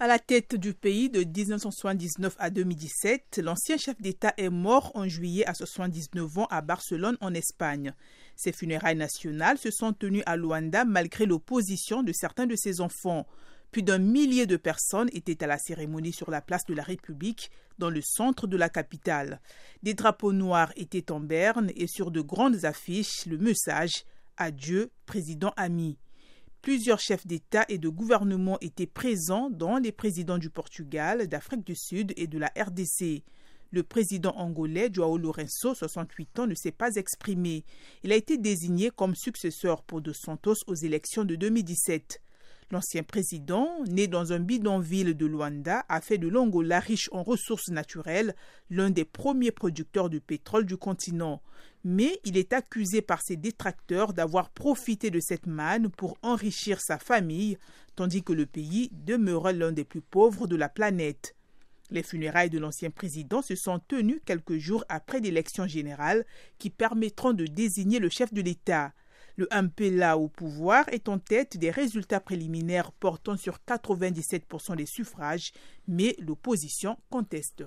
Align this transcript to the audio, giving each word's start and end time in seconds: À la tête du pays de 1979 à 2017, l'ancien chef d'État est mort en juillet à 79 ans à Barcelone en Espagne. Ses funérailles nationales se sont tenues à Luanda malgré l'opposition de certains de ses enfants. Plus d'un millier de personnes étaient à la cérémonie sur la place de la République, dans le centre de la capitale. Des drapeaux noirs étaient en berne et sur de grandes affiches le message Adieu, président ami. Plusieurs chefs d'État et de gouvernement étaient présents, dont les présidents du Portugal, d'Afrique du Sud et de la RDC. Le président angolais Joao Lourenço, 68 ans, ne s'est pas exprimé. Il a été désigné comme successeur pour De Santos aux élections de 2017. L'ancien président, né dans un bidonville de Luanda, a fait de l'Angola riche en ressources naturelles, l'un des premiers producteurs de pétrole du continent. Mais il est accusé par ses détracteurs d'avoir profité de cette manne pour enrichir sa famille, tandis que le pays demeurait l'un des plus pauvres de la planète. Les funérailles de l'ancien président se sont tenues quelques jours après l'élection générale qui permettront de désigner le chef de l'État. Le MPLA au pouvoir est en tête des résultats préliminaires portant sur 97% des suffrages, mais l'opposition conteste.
À 0.00 0.06
la 0.06 0.20
tête 0.20 0.54
du 0.54 0.74
pays 0.74 1.10
de 1.10 1.24
1979 1.24 2.36
à 2.38 2.50
2017, 2.50 3.40
l'ancien 3.42 3.76
chef 3.76 4.00
d'État 4.00 4.32
est 4.36 4.48
mort 4.48 4.92
en 4.94 5.08
juillet 5.08 5.44
à 5.44 5.54
79 5.54 6.38
ans 6.38 6.46
à 6.50 6.60
Barcelone 6.62 7.16
en 7.20 7.34
Espagne. 7.34 7.92
Ses 8.36 8.52
funérailles 8.52 8.94
nationales 8.94 9.58
se 9.58 9.72
sont 9.72 9.92
tenues 9.92 10.22
à 10.24 10.36
Luanda 10.36 10.84
malgré 10.84 11.26
l'opposition 11.26 12.04
de 12.04 12.12
certains 12.12 12.46
de 12.46 12.54
ses 12.54 12.80
enfants. 12.80 13.26
Plus 13.72 13.82
d'un 13.82 13.98
millier 13.98 14.46
de 14.46 14.56
personnes 14.56 15.10
étaient 15.12 15.42
à 15.42 15.48
la 15.48 15.58
cérémonie 15.58 16.12
sur 16.12 16.30
la 16.30 16.42
place 16.42 16.64
de 16.66 16.74
la 16.74 16.84
République, 16.84 17.50
dans 17.78 17.90
le 17.90 18.00
centre 18.00 18.46
de 18.46 18.56
la 18.56 18.68
capitale. 18.68 19.40
Des 19.82 19.94
drapeaux 19.94 20.32
noirs 20.32 20.72
étaient 20.76 21.10
en 21.10 21.18
berne 21.18 21.72
et 21.74 21.88
sur 21.88 22.12
de 22.12 22.20
grandes 22.20 22.64
affiches 22.64 23.26
le 23.26 23.36
message 23.36 24.04
Adieu, 24.36 24.92
président 25.06 25.52
ami. 25.56 25.98
Plusieurs 26.68 27.00
chefs 27.00 27.26
d'État 27.26 27.64
et 27.70 27.78
de 27.78 27.88
gouvernement 27.88 28.58
étaient 28.60 28.86
présents, 28.86 29.48
dont 29.48 29.78
les 29.78 29.90
présidents 29.90 30.36
du 30.36 30.50
Portugal, 30.50 31.26
d'Afrique 31.26 31.64
du 31.64 31.74
Sud 31.74 32.12
et 32.18 32.26
de 32.26 32.36
la 32.36 32.52
RDC. 32.58 33.22
Le 33.70 33.82
président 33.82 34.36
angolais 34.36 34.90
Joao 34.92 35.16
Lourenço, 35.16 35.74
68 35.74 36.40
ans, 36.40 36.46
ne 36.46 36.54
s'est 36.54 36.70
pas 36.70 36.96
exprimé. 36.96 37.64
Il 38.02 38.12
a 38.12 38.16
été 38.16 38.36
désigné 38.36 38.90
comme 38.90 39.14
successeur 39.14 39.82
pour 39.82 40.02
De 40.02 40.12
Santos 40.12 40.56
aux 40.66 40.74
élections 40.74 41.24
de 41.24 41.36
2017. 41.36 42.20
L'ancien 42.70 43.02
président, 43.02 43.82
né 43.86 44.08
dans 44.08 44.34
un 44.34 44.40
bidonville 44.40 45.16
de 45.16 45.24
Luanda, 45.24 45.86
a 45.88 46.02
fait 46.02 46.18
de 46.18 46.28
l'Angola 46.28 46.80
riche 46.80 47.08
en 47.12 47.22
ressources 47.22 47.70
naturelles, 47.70 48.34
l'un 48.68 48.90
des 48.90 49.06
premiers 49.06 49.52
producteurs 49.52 50.10
de 50.10 50.18
pétrole 50.18 50.66
du 50.66 50.76
continent. 50.76 51.40
Mais 51.82 52.20
il 52.24 52.36
est 52.36 52.52
accusé 52.52 53.00
par 53.00 53.22
ses 53.22 53.36
détracteurs 53.36 54.12
d'avoir 54.12 54.50
profité 54.50 55.10
de 55.10 55.18
cette 55.18 55.46
manne 55.46 55.88
pour 55.88 56.18
enrichir 56.20 56.82
sa 56.82 56.98
famille, 56.98 57.56
tandis 57.96 58.22
que 58.22 58.34
le 58.34 58.44
pays 58.44 58.90
demeurait 58.92 59.54
l'un 59.54 59.72
des 59.72 59.84
plus 59.84 60.02
pauvres 60.02 60.46
de 60.46 60.56
la 60.56 60.68
planète. 60.68 61.34
Les 61.90 62.02
funérailles 62.02 62.50
de 62.50 62.58
l'ancien 62.58 62.90
président 62.90 63.40
se 63.40 63.54
sont 63.54 63.78
tenues 63.78 64.20
quelques 64.26 64.58
jours 64.58 64.84
après 64.90 65.20
l'élection 65.20 65.66
générale 65.66 66.26
qui 66.58 66.68
permettront 66.68 67.32
de 67.32 67.46
désigner 67.46 67.98
le 67.98 68.10
chef 68.10 68.30
de 68.34 68.42
l'État. 68.42 68.92
Le 69.38 69.46
MPLA 69.52 70.18
au 70.18 70.26
pouvoir 70.26 70.88
est 70.88 71.08
en 71.08 71.20
tête 71.20 71.58
des 71.58 71.70
résultats 71.70 72.18
préliminaires 72.18 72.90
portant 72.90 73.36
sur 73.36 73.60
97% 73.68 74.74
des 74.74 74.84
suffrages, 74.84 75.52
mais 75.86 76.16
l'opposition 76.18 76.98
conteste. 77.08 77.62